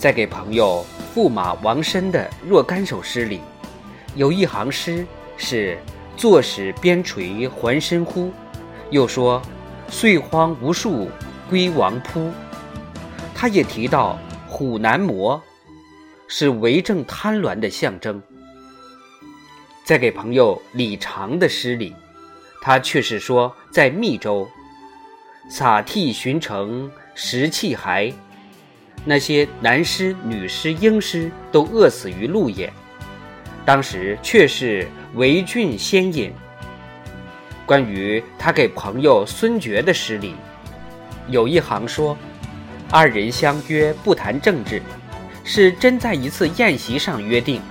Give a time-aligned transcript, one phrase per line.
[0.00, 0.82] 在给朋友
[1.14, 3.38] 驸马王申的若干首诗里，
[4.14, 5.78] 有一行诗是
[6.16, 8.32] “坐使边陲还深乎”，
[8.88, 9.42] 又说
[9.92, 11.10] “岁荒无数
[11.50, 12.32] 归王扑”。
[13.36, 14.18] 他也提到
[14.48, 15.38] 虎难磨，
[16.28, 18.22] 是为政贪婪的象征。
[19.84, 21.94] 在给朋友李长的诗里，
[22.62, 24.48] 他却是说在密州，
[25.50, 28.10] 洒涕寻城食气骸。
[29.04, 32.72] 那些男尸、女尸、婴尸都饿死于路野，
[33.64, 36.32] 当时却是为俊先引。
[37.64, 40.34] 关于他给朋友孙觉的诗里，
[41.28, 42.16] 有一行说
[42.90, 44.82] ：“二人相约不谈政治，
[45.44, 47.62] 是真在一次宴席上约定，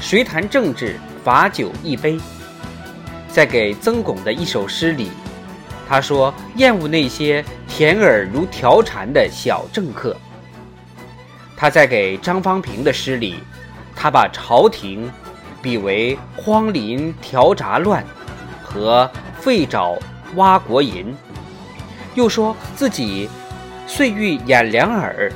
[0.00, 2.18] 谁谈政治，罚酒一杯。”
[3.30, 5.10] 在给曾巩的一首诗里，
[5.88, 10.16] 他说厌恶那些甜耳如调禅的小政客。
[11.60, 13.34] 他在给张方平的诗里，
[13.96, 15.10] 他把朝廷
[15.60, 18.04] 比为荒林调杂乱
[18.62, 19.98] 和废沼
[20.36, 21.12] 挖国银，
[22.14, 23.28] 又说自己
[23.88, 25.32] 岁欲掩两耳。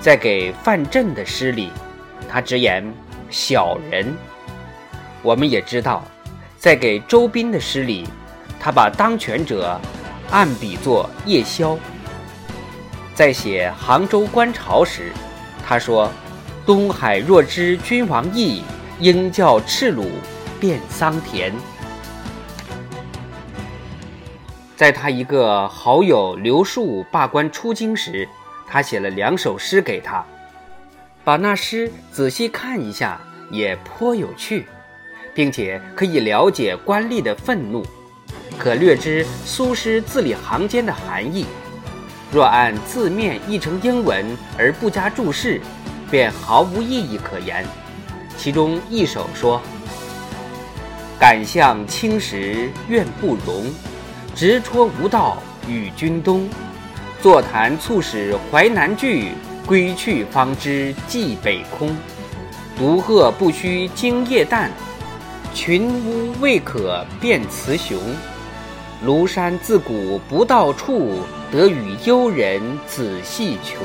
[0.00, 1.70] 在给范镇的诗里，
[2.28, 2.84] 他直言
[3.30, 4.12] 小人。
[5.22, 6.02] 我们也知道，
[6.58, 8.08] 在给周斌的诗里，
[8.58, 9.80] 他把当权者
[10.32, 11.78] 暗比作夜宵。
[13.14, 15.12] 在写杭州观潮时，
[15.66, 16.10] 他说
[16.64, 18.62] ：“东海若知君王意，
[19.00, 20.06] 应教赤鲁
[20.58, 21.52] 遍桑田。”
[24.74, 28.26] 在他一个好友刘树罢官出京时，
[28.66, 30.24] 他写了两首诗给他，
[31.22, 34.66] 把那诗仔细看一下，也颇有趣，
[35.34, 37.84] 并且可以了解官吏的愤怒，
[38.58, 41.46] 可略知苏诗字里行间的含义。
[42.32, 44.24] 若按字面译成英文
[44.56, 45.60] 而不加注释，
[46.10, 47.62] 便毫无意义可言。
[48.38, 49.60] 其中一首说
[51.20, 53.70] ：“敢向青石怨不容，
[54.34, 55.36] 直戳无道
[55.68, 56.48] 与君东。
[57.20, 59.32] 坐谈促使淮南聚，
[59.66, 61.94] 归去方知蓟北空。
[62.78, 64.70] 独鹤不须惊夜旦，
[65.52, 67.98] 群乌未可辨雌雄。
[69.06, 71.20] 庐山自古不到处。”
[71.52, 73.78] 得与幽人仔细穷。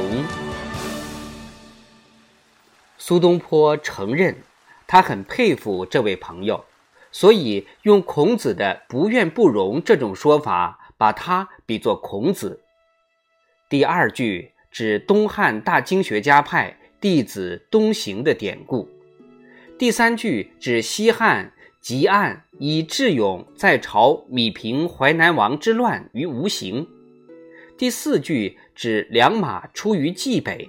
[2.97, 4.37] 苏东坡承认，
[4.87, 6.63] 他很佩服这位朋友，
[7.11, 12.61] 所以用孔子的“不怨不容”这种说法，把他比作孔子。
[13.67, 18.87] 第二句指东汉大经学家派弟子东行的典故，
[19.77, 21.51] 第三句指西汉
[21.83, 26.87] 汲案以智勇在朝米平淮南王之乱于无形。
[27.77, 30.67] 第四句指良马出于冀北，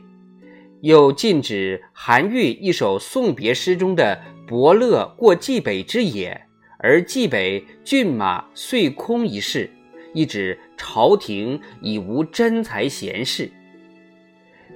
[0.83, 6.39] 又禁止韩愈一首送别诗中的“伯乐过冀北之野，
[6.79, 9.71] 而冀北骏马遂空”一事，
[10.13, 13.51] 意指朝廷已无真才贤士。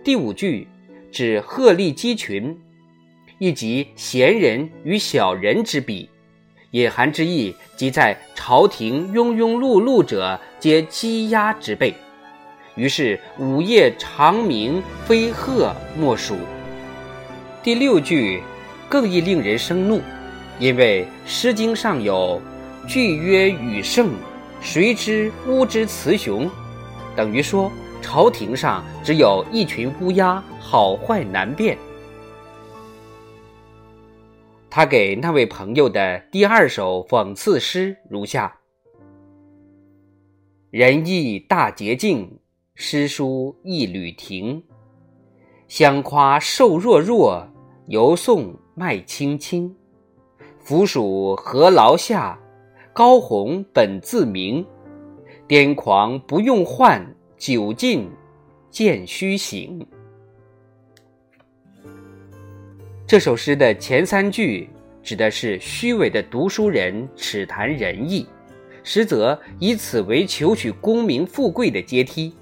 [0.03, 0.67] 第五句
[1.11, 2.59] 指鹤立鸡群，
[3.39, 6.09] 亦即贤人与小人之比，
[6.71, 11.93] 隐含之意即在朝廷庸庸碌碌者皆鸡鸭之辈。
[12.75, 16.37] 于是午夜长鸣，非鹤莫属。
[17.63, 18.43] 第六句
[18.89, 20.01] 更易令人生怒，
[20.59, 22.41] 因为《诗经》上有
[22.89, 24.11] “句曰羽圣，
[24.63, 26.51] 谁知乌之雌雄”，
[27.15, 31.77] 等于说朝廷上只有一群乌鸦，好坏难辨。
[34.71, 38.57] 他给那位朋友的第二首讽刺诗如下
[40.73, 42.39] ：“仁义大洁净。”
[42.75, 44.63] 诗书一缕停，
[45.69, 47.47] 相夸瘦弱弱，
[47.87, 49.75] 犹颂麦青青。
[50.59, 52.39] 夫属何劳下？
[52.95, 54.65] 高鸿本自明。
[55.47, 58.11] 癫狂不用唤，酒尽
[58.71, 59.87] 渐须醒。
[63.07, 64.71] 这首诗的前三句
[65.03, 68.27] 指的是虚伪的读书人耻谈仁义，
[68.83, 72.35] 实则以此为求取功名富贵的阶梯。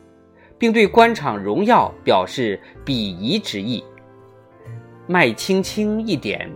[0.60, 3.82] 并对官场荣耀表示鄙夷之意。
[5.06, 6.48] 麦青青一点，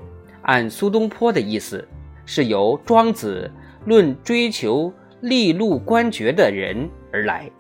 [0.43, 1.89] 按苏东坡的意思，
[2.27, 3.51] 是由庄子
[3.87, 4.93] 论追求
[5.23, 7.51] 利禄官爵的人而来。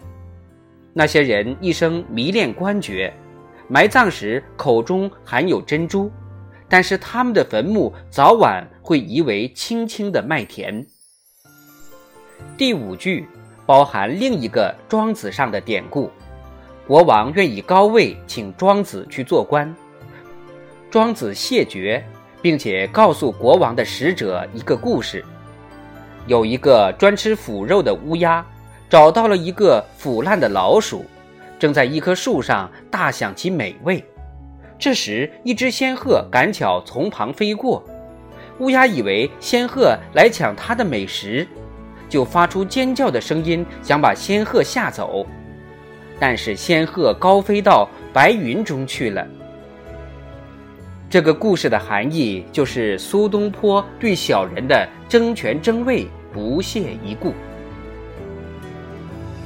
[0.93, 3.11] 那些人一生迷恋官爵，
[3.67, 6.13] 埋葬时口中含有珍珠，
[6.69, 10.87] 但是他们的坟墓早晚会夷为青青的麦田。
[12.59, 13.27] 第五句
[13.65, 16.11] 包含另一个庄子上的典故。
[16.87, 19.75] 国王愿以高位请庄子去做官。
[20.91, 22.05] 庄子谢绝，
[22.43, 25.25] 并且告诉国王的使者一个故事：
[26.27, 28.45] 有一个专吃腐肉的乌鸦，
[28.91, 31.07] 找到了一个腐烂的老鼠，
[31.59, 34.05] 正在一棵树上大享其美味。
[34.79, 37.83] 这时，一只仙鹤赶巧从旁飞过，
[38.59, 41.49] 乌鸦以为仙鹤来抢它的美食，
[42.11, 45.27] 就发出尖叫的声音，想把仙鹤吓走。
[46.27, 49.27] 但是仙鹤高飞到白云中去了。
[51.11, 57.35] 这个故事的含义就是苏东坡对小人的争权争位不屑一顾。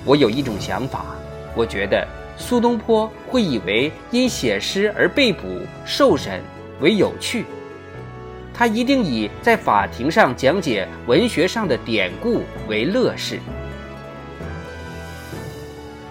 [0.04, 1.06] 我有一种想法，
[1.56, 2.06] 我觉得。
[2.36, 5.42] 苏东坡会以为因写诗而被捕
[5.84, 6.40] 受审
[6.80, 7.44] 为有趣，
[8.54, 13.40] 他一定以在法庭上讲解文学上的典故为乐事。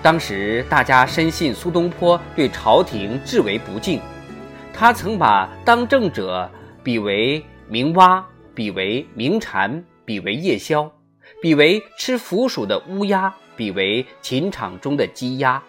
[0.08, 4.00] 当时大家深信苏东坡对朝廷至为不敬，
[4.74, 6.50] 他曾把当政者
[6.82, 8.26] 比为明蛙，
[8.56, 10.90] 比为鸣蝉，比为夜宵，
[11.42, 15.62] 比为吃腐鼠的乌鸦，比为琴场中的鸡鸭。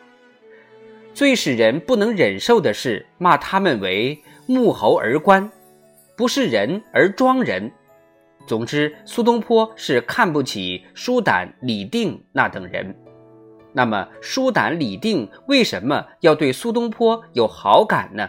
[1.13, 5.51] 最使人不能忍受的是骂他们为木猴而官，
[6.17, 7.69] 不是人而装人。
[8.47, 12.95] 总之，苏东坡是看不起舒胆、李定那等人。
[13.79, 18.29] 那么，舒胆、李定为什么要对苏东坡有好感呢？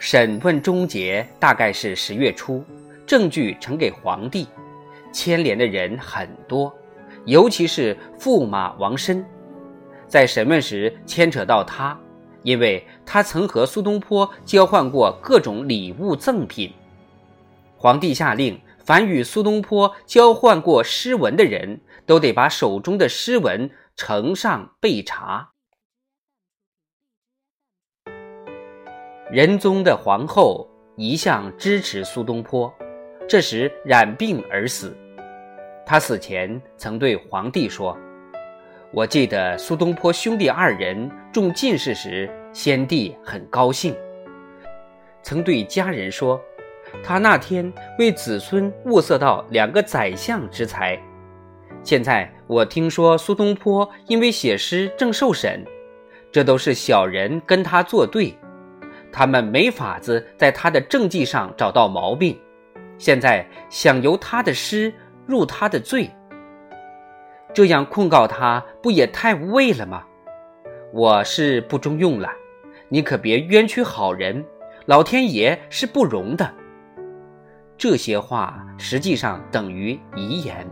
[0.00, 2.64] 审问终结，大概是十月初，
[3.06, 4.48] 证据呈给皇帝，
[5.12, 6.74] 牵连的人很多，
[7.26, 9.24] 尤其是驸马王申。
[10.08, 11.96] 在审问时牵扯到他，
[12.42, 16.72] 因为他曾和苏东坡交换过各种礼物赠品。
[17.76, 25.50] 皇帝下令，凡与苏东坡交换过诗文的人都得把手中的诗文呈上备查。
[29.30, 32.72] 仁宗的皇后一向支持苏东坡，
[33.28, 34.96] 这时染病而死。
[35.86, 37.96] 他死前曾对皇帝说。
[38.92, 43.94] 我记得苏东坡兄弟二人中进士时，先帝很高兴，
[45.22, 46.40] 曾对家人说
[47.02, 50.98] ：“他那天为子孙物色到两个宰相之才。”
[51.82, 55.64] 现在我听说苏东坡因为写诗正受审，
[56.30, 58.36] 这都是小人跟他作对，
[59.10, 62.38] 他们没法子在他的政绩上找到毛病，
[62.98, 64.92] 现在想由他的诗
[65.26, 66.10] 入他的罪。
[67.54, 70.04] 这样控告他，不也太无谓了吗？
[70.92, 72.28] 我是不中用了，
[72.88, 74.44] 你可别冤屈好人，
[74.84, 76.52] 老天爷是不容的。
[77.80, 80.70] 这些话实际上等于遗言。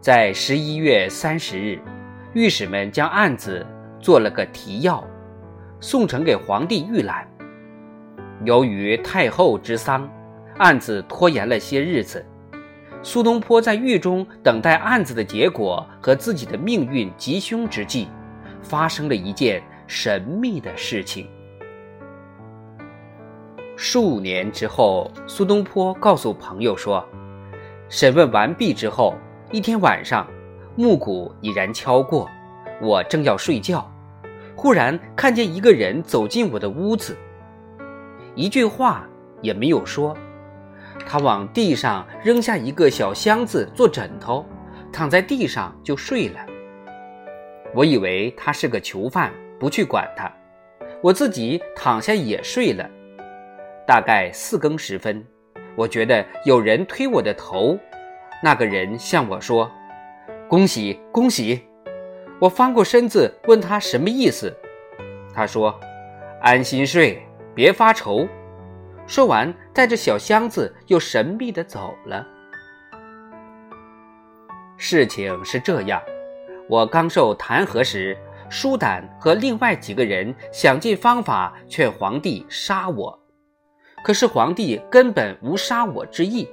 [0.00, 1.78] 在十一月三十日，
[2.32, 3.66] 御史们将案子
[4.00, 5.06] 做了个提要，
[5.80, 7.28] 送呈给皇帝预览。
[8.46, 10.10] 由于太后之丧，
[10.56, 12.24] 案子拖延了些日子。
[13.02, 18.08] 苏东坡在狱中等待案子的结果和自己的命运吉凶之际，
[18.62, 21.28] 发生了一件神秘的事情。
[23.82, 27.02] 数年之后，苏东坡告诉朋友说
[27.88, 29.14] ：“审问完毕之后，
[29.50, 30.28] 一天晚上，
[30.76, 32.28] 木鼓已然敲过，
[32.82, 33.90] 我正要睡觉，
[34.54, 37.16] 忽然看见一个人走进我的屋子，
[38.34, 39.08] 一句话
[39.40, 40.14] 也没有说。”
[41.08, 44.44] 他往地上扔下一个小箱子做枕头，
[44.92, 46.38] 躺在地上就睡了。
[47.74, 50.30] 我以为他是个囚犯，不去管他。
[51.02, 52.86] 我自己躺下也睡了。
[53.90, 55.26] 大概四更时分，
[55.74, 57.76] 我觉得有人推我的头。
[58.40, 59.68] 那个人向我说
[60.48, 61.60] ：“恭喜恭喜！”
[62.40, 64.56] 我翻过身子问他什么意思。
[65.34, 65.74] 他说
[66.40, 67.20] ：“安心睡，
[67.52, 68.28] 别发愁。”
[69.08, 72.24] 说完，带着小箱子又神秘的走了。
[74.76, 76.00] 事情是这样：
[76.68, 78.16] 我刚受弹劾时，
[78.48, 83.19] 舒胆和另外几个人想尽方法劝皇帝杀我，
[84.04, 86.48] 可是皇帝根本无杀我之意，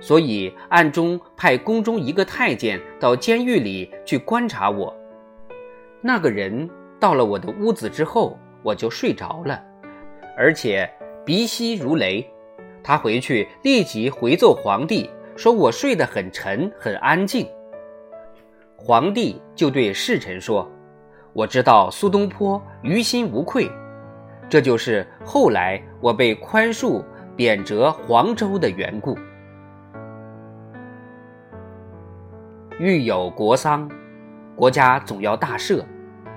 [0.00, 4.94] 所以暗中派宫中一个太监到监狱里去观察我。
[6.00, 6.68] 那个人
[7.00, 9.62] 到了我的屋子之后，我就睡着了，
[10.36, 10.90] 而且。
[11.26, 12.22] 鼻息如雷，
[12.82, 17.48] 他回去立即回奏皇帝，说我睡得很沉，很安静。
[18.76, 20.70] 皇帝就对侍臣说
[21.32, 23.70] ：“我知道苏东坡于心无愧，
[24.48, 27.02] 这就是后来我被宽恕
[27.34, 29.16] 贬谪黄州的缘故。”
[32.78, 33.88] 遇有国丧，
[34.56, 35.84] 国家总要大赦，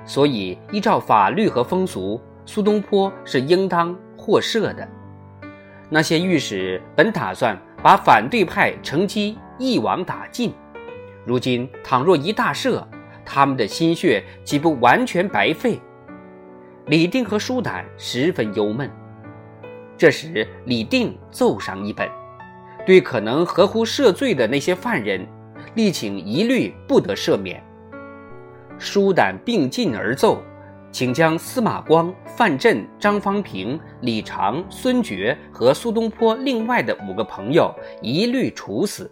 [0.05, 4.87] 所以依照法律和风俗，苏东坡是应当获赦的。
[5.89, 10.53] 那些御史本打算把反对派乘机一网打尽，
[11.25, 12.85] 如今倘若一大赦，
[13.25, 15.79] 他们的心血岂不完全白费？
[16.87, 18.89] 李定和舒胆十分忧闷。
[19.97, 22.09] 这时，李定奏上一本，
[22.85, 25.27] 对可能合乎赦罪的那些犯人，
[25.75, 27.61] 力请一律不得赦免。
[28.77, 30.41] 舒胆并进而奏。
[30.89, 39.11] 请将司马光、范振、张方平、李长、孙觉和苏东坡另外的五个朋友一律处死。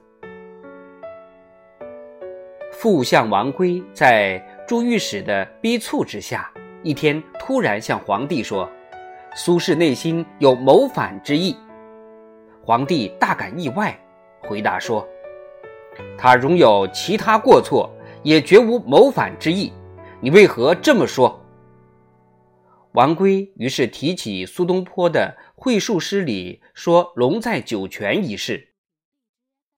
[2.71, 6.49] 副相王圭在朱御史的逼促之下，
[6.85, 8.69] 一天突然向皇帝说
[9.35, 11.57] ：“苏轼内心有谋反之意。”
[12.63, 13.99] 皇帝大感意外，
[14.41, 15.03] 回答说
[16.15, 19.73] ：“他容有其他过错，也绝无谋反之意。
[20.21, 21.43] 你为何这么说？”
[22.93, 28.75] 王圭于是提起苏东坡的会述诗里说“龙在九泉”一事，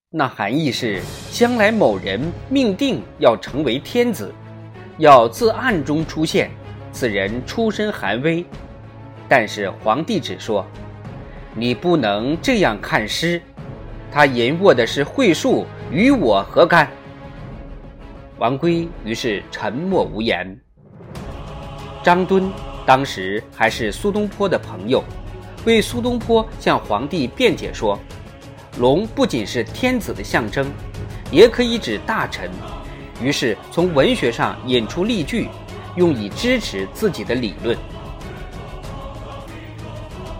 [0.09, 4.29] 那含义是将来某人命定要成为天子，
[4.97, 6.51] 要自暗中出现，
[6.97, 8.43] 此人出身寒微。
[9.29, 10.65] 但是皇帝只说
[11.53, 13.39] ：“你不能这样看诗，
[14.11, 16.89] 他吟握的是会述，与我何干？”
[18.39, 20.59] 王圭于是沉默无言。
[22.01, 22.51] 张敦。
[22.83, 25.03] 当时还是苏东坡的朋友，
[25.65, 27.99] 为苏东坡向皇帝辩解说
[28.79, 30.71] ：“龙不仅是天子的象征，
[31.29, 32.49] 也可以指大臣。”
[33.21, 35.49] 于是从文学上引出例句，
[35.97, 37.77] 用以支持自己的理论。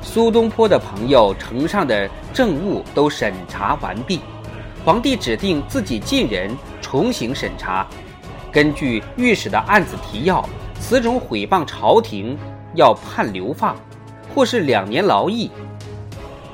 [0.01, 4.21] 苏东坡的朋友呈上的政务都审查完毕，
[4.85, 7.85] 皇帝指定自己近人重行审查，
[8.51, 10.47] 根据御史的案子提要。
[10.79, 12.37] 此种毁谤朝廷，
[12.75, 13.75] 要判流放，
[14.33, 15.49] 或是两年劳役。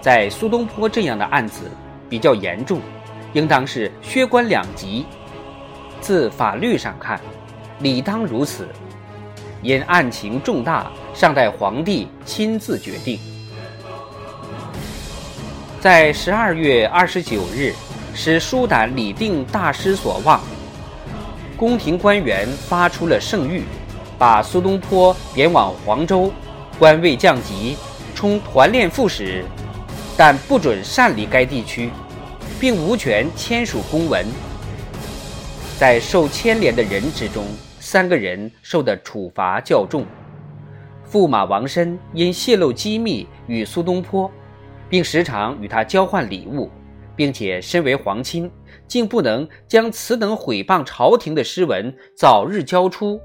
[0.01, 1.69] 在苏东坡这样的案子
[2.09, 2.79] 比较严重，
[3.33, 5.05] 应当是削官两级。
[5.99, 7.19] 自法律上看，
[7.79, 8.67] 理当如此。
[9.63, 13.17] 因案情重大，尚待皇帝亲自决定。
[15.79, 17.73] 在十二月二十九日，
[18.13, 20.41] 使书胆李定大失所望，
[21.57, 23.61] 宫廷官员发出了圣谕。
[24.15, 26.31] 把苏东坡贬往黄州，
[26.79, 27.75] 官位降级，
[28.15, 29.43] 充团练副使，
[30.15, 31.89] 但不准擅离该地区，
[32.57, 34.25] 并无权签署公文。
[35.77, 37.43] 在受牵连的人之中，
[37.93, 40.03] 三个人受的处罚较重。
[41.07, 44.31] 驸马王申因泄露机密与苏东坡，
[44.89, 46.71] 并时常与他交换礼物，
[47.15, 48.49] 并且身为皇亲，
[48.87, 53.21] 竟不能将此等毁谤朝廷的诗文早日交出。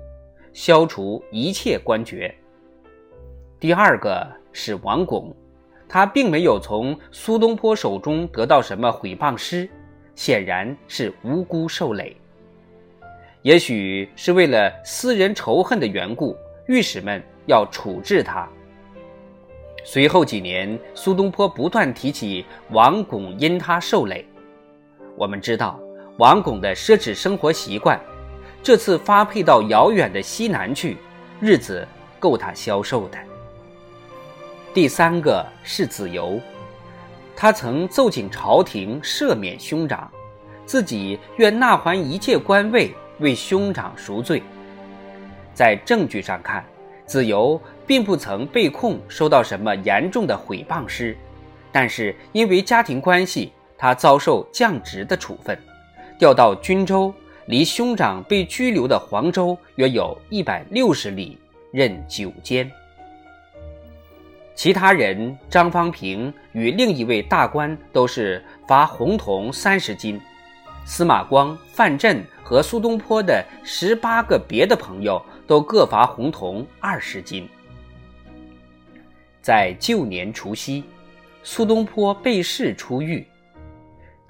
[0.53, 2.35] 消除一切官爵。
[3.59, 5.35] 第二个是王巩，
[5.89, 9.67] 他并没有从苏东坡手中得到什么毁谤诗，
[10.15, 12.15] 显然是无辜受累。
[13.43, 18.49] 也许是为了私人仇恨的缘故，御史们要处置他。
[19.85, 24.27] 随后几年，苏东坡不断提起王巩因他受累。
[25.17, 25.81] 我们知道
[26.19, 27.99] 王巩的奢侈生活习惯。
[28.61, 30.97] 这次发配到遥远的西南去，
[31.41, 31.87] 日子
[32.19, 33.17] 够他消受的。
[34.75, 36.41] 第三个是子由，
[37.37, 40.11] 他曾奏请朝廷赦免兄长，
[40.67, 44.43] 自己愿纳还一切官位，为兄长赎罪。
[45.55, 46.65] 在证据上看，
[47.05, 51.17] 子由并不曾被控收到什么严重的毁谤诗，
[51.73, 55.59] 但是因为家庭关系，他遭受降职的处分，
[56.19, 57.13] 调到均州。
[57.47, 61.39] 离兄长被拘留的黄州约有一百六十里，
[61.73, 62.71] 任九监。
[64.55, 70.21] 其他人张方平与另一位大官都是罚红铜三十斤，
[70.85, 77.49] 司马光、范振和苏东坡的十八个别的朋友都各罚红铜二十斤。
[79.41, 80.85] 在旧年除夕，
[81.43, 83.27] 苏东坡被释出狱，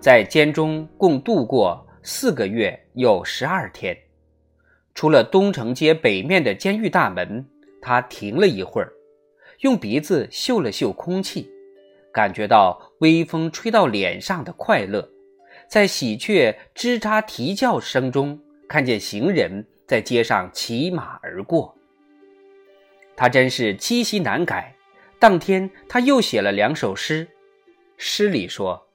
[0.00, 1.85] 在监中共度过。
[2.00, 3.95] 四个月又十二天，
[4.95, 7.45] 出了东城街北面的监狱大门，
[7.83, 8.90] 他停了一会儿，
[9.61, 11.50] 用鼻子嗅了嗅空气，
[12.11, 15.07] 感觉到微风吹到脸上的快乐，
[15.68, 21.75] 在喜鹊吱喳啼叫声中，看见行人在街上骑马而过。
[23.14, 24.75] 他真是七夕难改。
[25.18, 27.28] 当天他又写了两首诗，
[27.96, 28.87] 诗里说：“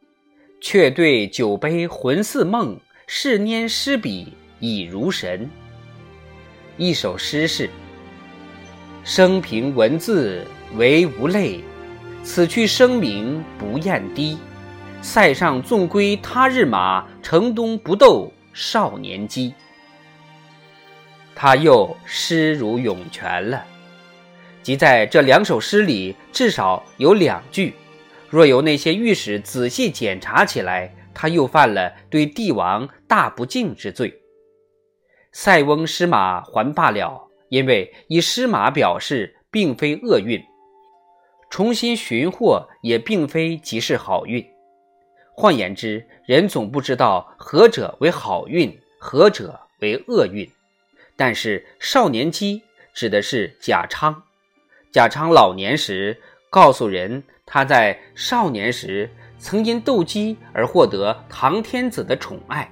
[0.62, 2.80] 却对酒杯魂似梦。
[3.06, 5.48] 是拈诗笔已如神，
[6.77, 7.70] 一首诗是
[9.03, 11.62] ：“生平文字唯无泪，
[12.24, 14.38] 此去声名不厌低。
[15.04, 19.54] 塞上纵归他日马，城东不斗少年鸡。”
[21.36, 23.66] 他又诗如涌泉了，
[24.62, 27.74] 即在这两首诗里，至少有两句，
[28.30, 34.14] 若由那些御史仔细检查起来，他又犯了对帝王大不敬之罪。
[35.34, 40.40] 塞翁失马还罢了，因为以失马表示并非厄运；
[41.50, 44.53] 重新寻获也并非即是好运。
[45.36, 50.48] 换言之，人总不知道何者为好运，何者为厄运。
[51.16, 52.62] 但是少年鸡
[52.94, 54.16] 指的是贾昌，
[54.92, 56.16] 贾昌老年时
[56.52, 59.10] 告诉人，他在少年时
[59.40, 62.72] 曾因斗鸡而获得唐天子的宠爱，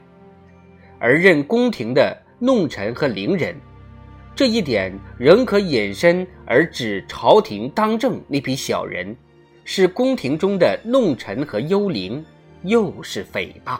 [0.99, 3.55] 而任宫廷的弄臣和伶人，
[4.35, 9.15] 这一点仍可引申而指朝廷当政那批小人，
[9.65, 12.23] 是宫廷中的弄臣和幽灵，
[12.63, 13.79] 又是诽谤。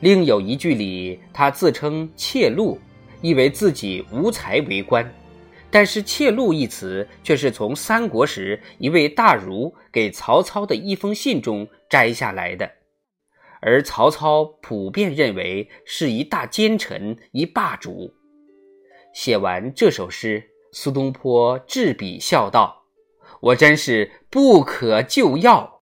[0.00, 2.78] 另有一句里，他自称窃禄。
[3.20, 5.12] 以为自己无才为官，
[5.72, 12.70] 但是“窃禄”一词却是从三国时一位大儒给曹操的一封信中摘下来的，
[13.60, 18.14] 而曹操普遍认为是一大奸臣、一霸主。
[19.12, 22.84] 写完这首诗，苏东坡执笔笑道
[23.42, 25.77] ：“我真是不可救药。”